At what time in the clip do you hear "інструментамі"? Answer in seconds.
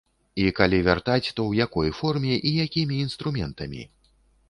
3.07-3.91